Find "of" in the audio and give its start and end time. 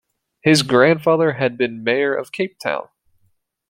2.15-2.31